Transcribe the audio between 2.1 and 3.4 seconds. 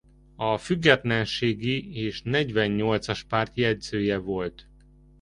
Negyvennyolcas